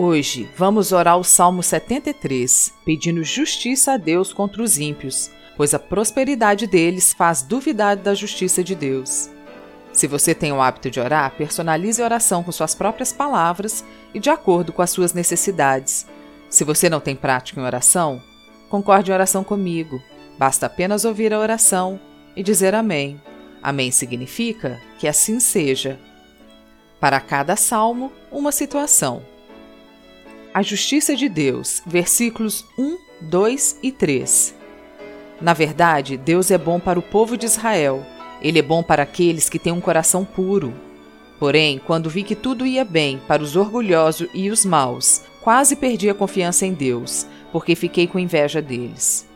Hoje 0.00 0.48
vamos 0.56 0.92
orar 0.92 1.18
o 1.18 1.24
Salmo 1.24 1.60
73, 1.60 2.72
pedindo 2.84 3.24
justiça 3.24 3.94
a 3.94 3.96
Deus 3.96 4.32
contra 4.32 4.62
os 4.62 4.78
ímpios, 4.78 5.28
pois 5.56 5.74
a 5.74 5.78
prosperidade 5.80 6.68
deles 6.68 7.12
faz 7.12 7.42
duvidar 7.42 7.96
da 7.96 8.14
justiça 8.14 8.62
de 8.62 8.76
Deus. 8.76 9.28
Se 9.92 10.06
você 10.06 10.36
tem 10.36 10.52
o 10.52 10.62
hábito 10.62 10.88
de 10.88 11.00
orar, 11.00 11.34
personalize 11.36 12.00
a 12.00 12.04
oração 12.04 12.44
com 12.44 12.52
suas 12.52 12.76
próprias 12.76 13.12
palavras 13.12 13.84
e 14.14 14.20
de 14.20 14.30
acordo 14.30 14.72
com 14.72 14.82
as 14.82 14.90
suas 14.90 15.12
necessidades. 15.12 16.06
Se 16.48 16.62
você 16.62 16.88
não 16.88 17.00
tem 17.00 17.16
prática 17.16 17.60
em 17.60 17.64
oração, 17.64 18.22
concorde 18.68 19.10
em 19.10 19.14
oração 19.14 19.42
comigo. 19.42 20.00
Basta 20.38 20.66
apenas 20.66 21.04
ouvir 21.04 21.34
a 21.34 21.40
oração 21.40 21.98
e 22.36 22.42
dizer 22.44 22.72
Amém. 22.72 23.20
Amém 23.60 23.90
significa 23.90 24.80
que 24.96 25.08
assim 25.08 25.40
seja. 25.40 25.98
Para 27.00 27.18
cada 27.18 27.56
salmo, 27.56 28.12
uma 28.30 28.52
situação. 28.52 29.37
A 30.58 30.62
justiça 30.62 31.14
de 31.14 31.28
Deus, 31.28 31.80
versículos 31.86 32.66
1, 32.76 32.98
2 33.20 33.78
e 33.80 33.92
3. 33.92 34.56
Na 35.40 35.52
verdade, 35.52 36.16
Deus 36.16 36.50
é 36.50 36.58
bom 36.58 36.80
para 36.80 36.98
o 36.98 37.02
povo 37.02 37.36
de 37.36 37.46
Israel. 37.46 38.04
Ele 38.42 38.58
é 38.58 38.62
bom 38.62 38.82
para 38.82 39.04
aqueles 39.04 39.48
que 39.48 39.60
têm 39.60 39.72
um 39.72 39.80
coração 39.80 40.24
puro. 40.24 40.74
Porém, 41.38 41.78
quando 41.78 42.10
vi 42.10 42.24
que 42.24 42.34
tudo 42.34 42.66
ia 42.66 42.84
bem 42.84 43.20
para 43.28 43.40
os 43.40 43.54
orgulhosos 43.54 44.28
e 44.34 44.50
os 44.50 44.64
maus, 44.64 45.22
quase 45.42 45.76
perdi 45.76 46.10
a 46.10 46.14
confiança 46.14 46.66
em 46.66 46.74
Deus, 46.74 47.24
porque 47.52 47.76
fiquei 47.76 48.08
com 48.08 48.18
inveja 48.18 48.60
deles. 48.60 49.28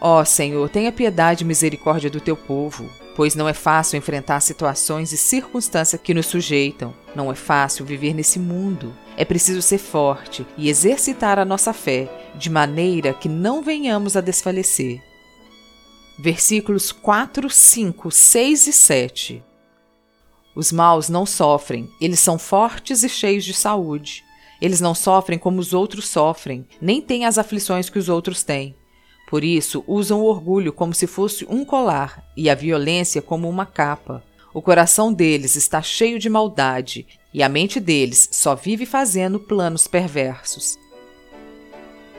Ó 0.00 0.20
oh, 0.20 0.24
Senhor, 0.24 0.68
tenha 0.70 0.90
piedade 0.90 1.44
e 1.44 1.46
misericórdia 1.46 2.10
do 2.10 2.20
teu 2.20 2.36
povo, 2.36 2.90
pois 3.14 3.34
não 3.34 3.48
é 3.48 3.54
fácil 3.54 3.96
enfrentar 3.96 4.40
situações 4.40 5.12
e 5.12 5.16
circunstâncias 5.16 6.00
que 6.00 6.14
nos 6.14 6.26
sujeitam. 6.26 6.94
Não 7.14 7.30
é 7.30 7.34
fácil 7.34 7.84
viver 7.84 8.14
nesse 8.14 8.38
mundo. 8.38 8.94
É 9.16 9.24
preciso 9.24 9.62
ser 9.62 9.78
forte 9.78 10.46
e 10.56 10.68
exercitar 10.68 11.38
a 11.38 11.44
nossa 11.44 11.72
fé, 11.72 12.10
de 12.34 12.50
maneira 12.50 13.14
que 13.14 13.28
não 13.28 13.62
venhamos 13.62 14.16
a 14.16 14.20
desfalecer. 14.20 15.00
Versículos 16.18 16.92
4, 16.92 17.48
5, 17.48 18.10
6 18.10 18.66
e 18.66 18.72
7. 18.72 19.44
Os 20.54 20.70
maus 20.70 21.08
não 21.08 21.26
sofrem, 21.26 21.90
eles 22.00 22.20
são 22.20 22.38
fortes 22.38 23.02
e 23.02 23.08
cheios 23.08 23.44
de 23.44 23.52
saúde. 23.52 24.24
Eles 24.60 24.80
não 24.80 24.94
sofrem 24.94 25.38
como 25.38 25.60
os 25.60 25.72
outros 25.72 26.08
sofrem, 26.08 26.66
nem 26.80 27.00
têm 27.00 27.24
as 27.24 27.38
aflições 27.38 27.90
que 27.90 27.98
os 27.98 28.08
outros 28.08 28.42
têm. 28.44 28.76
Por 29.34 29.42
isso, 29.42 29.82
usam 29.88 30.20
o 30.20 30.26
orgulho 30.26 30.72
como 30.72 30.94
se 30.94 31.08
fosse 31.08 31.44
um 31.50 31.64
colar 31.64 32.24
e 32.36 32.48
a 32.48 32.54
violência 32.54 33.20
como 33.20 33.48
uma 33.48 33.66
capa. 33.66 34.22
O 34.54 34.62
coração 34.62 35.12
deles 35.12 35.56
está 35.56 35.82
cheio 35.82 36.20
de 36.20 36.30
maldade 36.30 37.04
e 37.32 37.42
a 37.42 37.48
mente 37.48 37.80
deles 37.80 38.28
só 38.30 38.54
vive 38.54 38.86
fazendo 38.86 39.40
planos 39.40 39.88
perversos. 39.88 40.78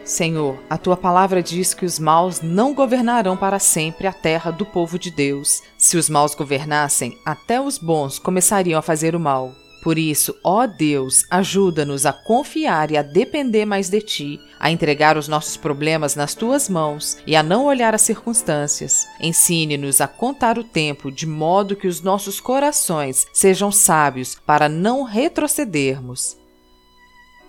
Senhor, 0.04 0.62
a 0.70 0.78
tua 0.78 0.98
palavra 0.98 1.42
diz 1.42 1.74
que 1.74 1.86
os 1.86 1.98
maus 2.00 2.42
não 2.42 2.74
governarão 2.74 3.38
para 3.38 3.60
sempre 3.60 4.08
a 4.08 4.12
terra 4.12 4.52
do 4.52 4.66
povo 4.66 5.00
de 5.00 5.10
Deus. 5.10 5.64
Se 5.78 5.96
os 5.96 6.10
maus 6.10 6.36
governassem, 6.36 7.18
até 7.26 7.62
os 7.62 7.78
bons 7.78 8.20
começariam 8.20 8.78
a 8.78 8.82
fazer 8.82 9.16
o 9.16 9.22
mal. 9.22 9.56
Por 9.86 10.00
isso, 10.00 10.36
ó 10.44 10.66
Deus, 10.66 11.28
ajuda-nos 11.30 12.08
a 12.08 12.12
confiar 12.12 12.90
e 12.90 12.98
a 12.98 13.04
depender 13.04 13.66
mais 13.66 13.88
de 13.88 14.02
Ti, 14.02 14.42
a 14.60 14.72
entregar 14.72 15.16
os 15.16 15.28
nossos 15.28 15.58
problemas 15.58 16.16
nas 16.16 16.34
Tuas 16.34 16.68
mãos 16.68 17.20
e 17.28 17.36
a 17.36 17.44
não 17.44 17.66
olhar 17.66 17.94
as 17.94 18.02
circunstâncias. 18.02 19.08
Ensine-nos 19.20 20.02
a 20.02 20.08
contar 20.08 20.58
o 20.58 20.64
tempo 20.64 21.12
de 21.12 21.28
modo 21.28 21.76
que 21.76 21.88
os 21.88 22.02
nossos 22.02 22.40
corações 22.40 23.28
sejam 23.32 23.72
sábios 23.72 24.34
para 24.44 24.68
não 24.68 25.04
retrocedermos. 25.04 26.36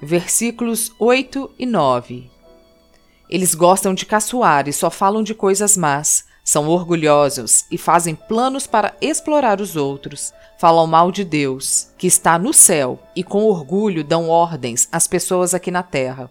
Versículos 0.02 0.92
8 0.98 1.52
e 1.58 1.64
9 1.64 2.30
Eles 3.30 3.54
gostam 3.54 3.94
de 3.94 4.04
caçoar 4.04 4.68
e 4.68 4.74
só 4.74 4.90
falam 4.90 5.22
de 5.22 5.34
coisas 5.34 5.74
más. 5.74 6.26
São 6.46 6.66
orgulhosos 6.68 7.66
e 7.70 7.76
fazem 7.76 8.14
planos 8.14 8.66
para 8.66 8.96
explorar 9.02 9.60
os 9.60 9.76
outros 9.76 10.32
falam 10.58 10.86
mal 10.86 11.12
de 11.12 11.24
Deus, 11.24 11.88
que 11.98 12.06
está 12.06 12.38
no 12.38 12.52
céu, 12.52 12.98
e 13.14 13.22
com 13.22 13.44
orgulho 13.44 14.02
dão 14.02 14.28
ordens 14.28 14.88
às 14.90 15.06
pessoas 15.06 15.54
aqui 15.54 15.70
na 15.70 15.82
terra. 15.82 16.30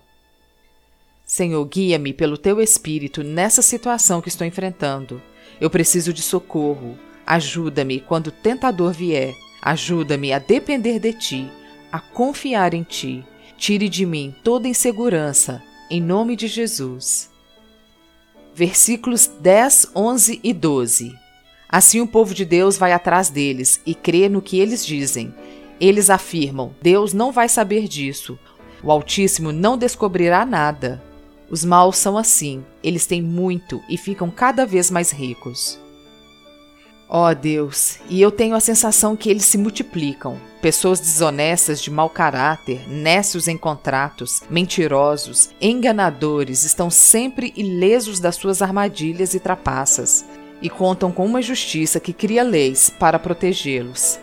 Senhor, 1.25 1.63
guia-me 1.65 2.13
pelo 2.13 2.37
teu 2.37 2.61
espírito 2.61 3.23
nessa 3.23 3.61
situação 3.61 4.21
que 4.21 4.29
estou 4.29 4.45
enfrentando. 4.45 5.21
Eu 5.59 5.69
preciso 5.69 6.13
de 6.13 6.21
socorro. 6.21 6.97
Ajuda-me 7.25 7.99
quando 7.99 8.27
o 8.27 8.31
tentador 8.31 8.93
vier. 8.93 9.33
Ajuda-me 9.61 10.31
a 10.31 10.37
depender 10.37 10.99
de 10.99 11.13
ti, 11.13 11.51
a 11.91 11.99
confiar 11.99 12.75
em 12.75 12.83
ti. 12.83 13.25
Tire 13.57 13.89
de 13.89 14.05
mim 14.05 14.35
toda 14.43 14.67
insegurança, 14.67 15.63
em 15.89 15.99
nome 15.99 16.35
de 16.35 16.47
Jesus. 16.47 17.34
Versículos 18.55 19.29
10, 19.41 19.87
11 19.93 20.39
e 20.41 20.53
12. 20.53 21.13
Assim 21.67 21.99
o 21.99 22.07
povo 22.07 22.33
de 22.33 22.45
Deus 22.45 22.77
vai 22.77 22.93
atrás 22.93 23.29
deles 23.29 23.81
e 23.85 23.93
crê 23.93 24.29
no 24.29 24.41
que 24.41 24.61
eles 24.61 24.85
dizem. 24.85 25.35
Eles 25.77 26.09
afirmam: 26.09 26.73
Deus 26.81 27.11
não 27.11 27.33
vai 27.33 27.49
saber 27.49 27.85
disso. 27.85 28.39
O 28.81 28.89
Altíssimo 28.89 29.51
não 29.51 29.77
descobrirá 29.77 30.45
nada. 30.45 31.03
Os 31.49 31.65
maus 31.65 31.97
são 31.97 32.17
assim, 32.17 32.63
eles 32.81 33.05
têm 33.05 33.21
muito 33.21 33.83
e 33.89 33.97
ficam 33.97 34.31
cada 34.31 34.65
vez 34.65 34.89
mais 34.89 35.11
ricos. 35.11 35.77
Ó 37.07 37.29
oh 37.29 37.35
Deus, 37.35 37.99
e 38.09 38.19
eu 38.19 38.31
tenho 38.31 38.55
a 38.55 38.59
sensação 38.59 39.15
que 39.15 39.29
eles 39.29 39.45
se 39.45 39.57
multiplicam. 39.59 40.39
Pessoas 40.59 40.99
desonestas 40.99 41.79
de 41.79 41.91
mau 41.91 42.09
caráter, 42.09 42.89
nécios 42.89 43.47
em 43.47 43.55
contratos, 43.55 44.41
mentirosos, 44.49 45.51
enganadores, 45.61 46.63
estão 46.63 46.89
sempre 46.89 47.53
ilesos 47.55 48.19
das 48.19 48.35
suas 48.35 48.61
armadilhas 48.63 49.35
e 49.35 49.39
trapaças 49.39 50.25
e 50.61 50.69
contam 50.69 51.11
com 51.11 51.23
uma 51.23 51.43
justiça 51.43 51.99
que 51.99 52.11
cria 52.11 52.41
leis 52.41 52.89
para 52.89 53.19
protegê-los. 53.19 54.19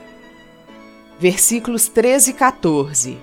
Versículos 1.21 1.87
13 1.87 2.31
e 2.31 2.35
14. 2.35 3.19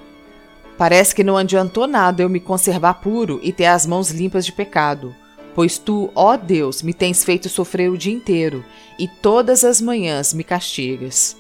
Parece 0.78 1.14
que 1.14 1.26
não 1.26 1.36
adiantou 1.36 1.86
nada 1.86 2.24
eu 2.24 2.30
me 2.30 2.40
conservar 2.40 2.94
puro 2.96 3.42
e 3.44 3.52
ter 3.52 3.66
as 3.66 3.86
mãos 3.86 4.10
limpas 4.10 4.46
de 4.46 4.54
pecado, 4.54 5.14
pois 5.56 5.78
tu, 5.78 6.12
ó 6.16 6.38
Deus, 6.38 6.82
me 6.82 6.94
tens 6.94 7.24
feito 7.24 7.50
sofrer 7.50 7.90
o 7.90 7.98
dia 7.98 8.14
inteiro 8.14 8.64
e 8.98 9.08
todas 9.08 9.64
as 9.64 9.82
manhãs 9.82 10.34
me 10.34 10.44
castigas. 10.44 11.38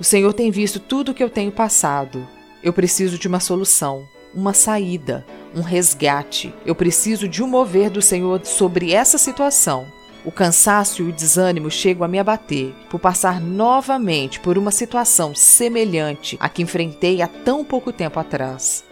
O 0.00 0.04
Senhor 0.04 0.32
tem 0.32 0.50
visto 0.50 0.80
tudo 0.80 1.10
o 1.10 1.14
que 1.14 1.22
eu 1.22 1.30
tenho 1.30 1.52
passado. 1.52 2.26
Eu 2.62 2.72
preciso 2.72 3.18
de 3.18 3.28
uma 3.28 3.40
solução, 3.40 4.06
uma 4.34 4.52
saída, 4.52 5.24
um 5.54 5.60
resgate. 5.60 6.52
Eu 6.64 6.74
preciso 6.74 7.28
de 7.28 7.42
um 7.42 7.46
mover 7.46 7.90
do 7.90 8.02
Senhor 8.02 8.44
sobre 8.44 8.92
essa 8.92 9.18
situação 9.18 9.86
o 10.24 10.30
cansaço 10.30 11.02
e 11.02 11.08
o 11.08 11.12
desânimo 11.12 11.70
chegam 11.70 12.04
a 12.04 12.08
me 12.08 12.18
abater 12.18 12.72
por 12.88 13.00
passar 13.00 13.40
novamente 13.40 14.40
por 14.40 14.56
uma 14.56 14.70
situação 14.70 15.34
semelhante 15.34 16.36
à 16.40 16.48
que 16.48 16.62
enfrentei 16.62 17.20
há 17.22 17.26
tão 17.26 17.64
pouco 17.64 17.92
tempo 17.92 18.20
atrás. 18.20 18.84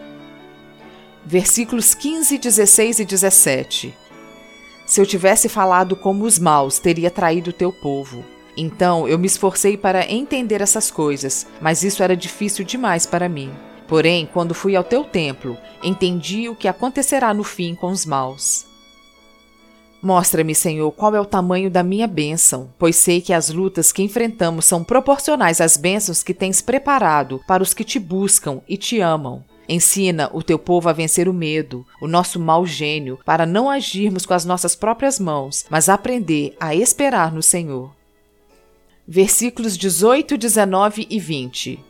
Versículos 1.25 1.95
15, 1.95 2.39
16 2.39 3.01
e 3.01 3.05
17. 3.05 3.95
Se 4.87 5.01
eu 5.01 5.07
tivesse 5.07 5.49
falado 5.49 5.95
como 5.95 6.25
os 6.25 6.39
maus, 6.39 6.79
teria 6.79 7.11
traído 7.11 7.51
o 7.51 7.53
teu 7.53 7.73
povo. 7.73 8.25
Então 8.57 9.07
eu 9.07 9.19
me 9.19 9.27
esforcei 9.27 9.77
para 9.77 10.11
entender 10.11 10.61
essas 10.61 10.91
coisas, 10.91 11.47
mas 11.61 11.85
isso 11.85 12.03
era 12.03 12.17
difícil 12.17 12.65
demais 12.65 13.07
para 13.07 13.29
mim. 13.29 13.53
Porém, 13.87 14.29
quando 14.33 14.55
fui 14.55 14.75
ao 14.77 14.85
teu 14.85 15.05
templo, 15.05 15.57
entendi 15.83 16.49
o 16.49 16.57
que 16.57 16.69
acontecerá 16.69 17.33
no 17.35 17.45
fim 17.45 17.75
com 17.75 17.91
os 17.91 18.05
maus. 18.07 18.67
Mostra-me, 20.03 20.55
Senhor, 20.55 20.91
qual 20.93 21.15
é 21.15 21.21
o 21.21 21.27
tamanho 21.27 21.71
da 21.71 21.83
minha 21.83 22.07
bênção, 22.07 22.73
pois 22.79 22.97
sei 22.97 23.21
que 23.21 23.33
as 23.33 23.51
lutas 23.51 23.93
que 23.93 24.03
enfrentamos 24.03 24.65
são 24.65 24.83
proporcionais 24.83 25.61
às 25.61 25.77
bênçãos 25.77 26.23
que 26.23 26.33
tens 26.33 26.63
preparado 26.63 27.41
para 27.47 27.63
os 27.63 27.75
que 27.75 27.85
te 27.85 27.99
buscam 27.99 28.61
e 28.67 28.79
te 28.79 28.99
amam. 29.01 29.45
Ensina 29.73 30.29
o 30.33 30.43
teu 30.43 30.59
povo 30.59 30.89
a 30.89 30.93
vencer 30.93 31.29
o 31.29 31.33
medo, 31.33 31.87
o 32.03 32.09
nosso 32.09 32.41
mau 32.41 32.67
gênio, 32.67 33.21
para 33.25 33.47
não 33.47 33.71
agirmos 33.71 34.27
com 34.27 34.35
as 34.35 34.45
nossas 34.45 34.75
próprias 34.75 35.21
mãos, 35.21 35.65
mas 35.71 35.89
aprender 35.89 36.57
a 36.59 36.75
esperar 36.75 37.33
no 37.33 37.41
Senhor. 37.41 37.95
Versículos 39.07 39.79
18, 39.79 40.37
19 40.37 41.07
e 41.09 41.21
20. 41.21 41.85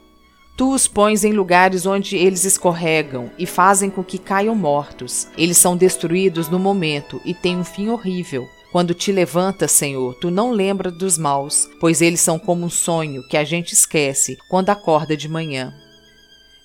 Tu 0.59 0.71
os 0.71 0.87
pões 0.87 1.25
em 1.25 1.33
lugares 1.33 1.87
onde 1.87 2.19
eles 2.19 2.45
escorregam 2.45 3.31
e 3.39 3.47
fazem 3.47 3.89
com 3.89 4.05
que 4.05 4.19
caiam 4.19 4.55
mortos. 4.55 5.29
Eles 5.35 5.57
são 5.57 5.75
destruídos 5.75 6.51
no 6.51 6.59
momento 6.59 7.19
e 7.25 7.33
têm 7.33 7.57
um 7.57 7.65
fim 7.65 7.89
horrível. 7.89 8.47
Quando 8.71 8.93
te 8.93 9.11
levantas, 9.11 9.73
Senhor, 9.73 10.15
tu 10.17 10.31
não 10.31 10.51
lembras 10.51 10.93
dos 10.93 11.17
maus, 11.17 11.67
pois 11.81 12.03
eles 12.03 12.21
são 12.21 12.39
como 12.39 12.67
um 12.67 12.71
sonho 12.71 13.27
que 13.27 13.39
a 13.39 13.45
gente 13.45 13.73
esquece 13.73 14.37
quando 14.51 14.69
acorda 14.69 15.17
de 15.17 15.31
manhã. 15.31 15.75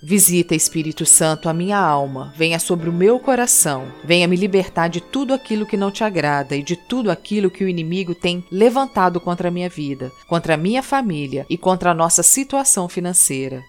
Visita, 0.08 0.54
Espírito 0.54 1.04
Santo, 1.06 1.50
a 1.50 1.54
minha 1.54 1.80
alma, 1.80 2.32
venha 2.38 2.60
sobre 2.60 2.88
o 2.88 2.94
meu 2.94 3.20
coração, 3.20 3.92
venha 4.04 4.28
me 4.28 4.36
libertar 4.36 4.88
de 4.88 5.02
tudo 5.02 5.34
aquilo 5.34 5.66
que 5.66 5.76
não 5.76 5.90
te 5.90 6.04
agrada 6.04 6.56
e 6.56 6.62
de 6.62 6.76
tudo 6.76 7.10
aquilo 7.10 7.50
que 7.50 7.64
o 7.64 7.68
inimigo 7.68 8.14
tem 8.14 8.46
levantado 8.52 9.20
contra 9.20 9.48
a 9.48 9.52
minha 9.52 9.68
vida, 9.68 10.12
contra 10.28 10.54
a 10.54 10.58
minha 10.58 10.84
família 10.84 11.46
e 11.50 11.58
contra 11.58 11.90
a 11.90 11.94
nossa 11.96 12.22
situação 12.22 12.88
financeira 12.88 13.64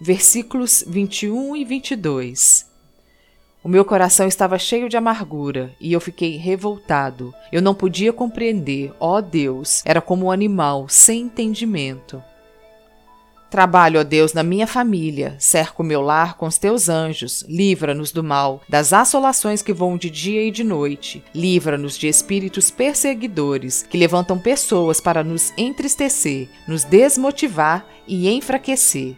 versículos 0.00 0.84
21 0.86 1.56
e 1.56 1.64
22. 1.64 2.66
O 3.62 3.68
meu 3.68 3.84
coração 3.84 4.28
estava 4.28 4.58
cheio 4.58 4.88
de 4.88 4.96
amargura 4.96 5.74
e 5.80 5.92
eu 5.92 6.00
fiquei 6.00 6.36
revoltado. 6.36 7.34
Eu 7.50 7.60
não 7.60 7.74
podia 7.74 8.12
compreender, 8.12 8.92
ó 9.00 9.20
Deus, 9.20 9.82
era 9.84 10.00
como 10.00 10.26
um 10.26 10.30
animal 10.30 10.86
sem 10.88 11.22
entendimento. 11.22 12.22
Trabalho, 13.48 14.00
ó 14.00 14.02
Deus, 14.02 14.32
na 14.32 14.42
minha 14.42 14.66
família, 14.66 15.36
cerco 15.38 15.84
meu 15.84 16.00
lar 16.00 16.36
com 16.36 16.46
os 16.46 16.58
teus 16.58 16.88
anjos, 16.88 17.44
livra-nos 17.48 18.10
do 18.10 18.22
mal, 18.22 18.60
das 18.68 18.92
assolações 18.92 19.62
que 19.62 19.72
vão 19.72 19.96
de 19.96 20.10
dia 20.10 20.42
e 20.42 20.50
de 20.50 20.64
noite, 20.64 21.22
livra-nos 21.32 21.96
de 21.96 22.08
espíritos 22.08 22.72
perseguidores 22.72 23.84
que 23.88 23.96
levantam 23.96 24.36
pessoas 24.36 25.00
para 25.00 25.22
nos 25.22 25.52
entristecer, 25.56 26.48
nos 26.66 26.82
desmotivar 26.82 27.86
e 28.06 28.28
enfraquecer. 28.28 29.16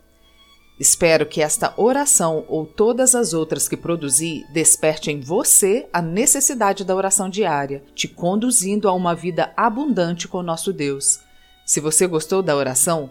Espero 0.78 1.26
que 1.26 1.42
esta 1.42 1.74
oração 1.76 2.44
ou 2.48 2.64
todas 2.64 3.12
as 3.14 3.34
outras 3.34 3.68
que 3.68 3.76
produzi 3.76 4.46
desperte 4.50 5.10
em 5.10 5.20
você 5.20 5.86
a 5.92 6.00
necessidade 6.00 6.84
da 6.84 6.94
oração 6.94 7.28
diária, 7.28 7.82
te 7.94 8.08
conduzindo 8.08 8.88
a 8.88 8.92
uma 8.92 9.14
vida 9.14 9.52
abundante 9.56 10.26
com 10.26 10.42
nosso 10.42 10.72
Deus. 10.72 11.20
Se 11.66 11.80
você 11.80 12.06
gostou 12.06 12.42
da 12.42 12.56
oração, 12.56 13.10